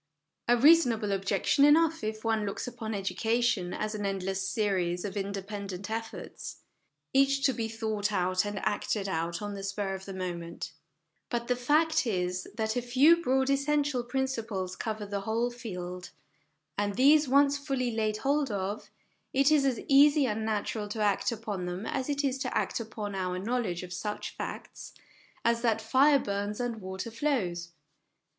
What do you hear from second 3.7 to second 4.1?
as an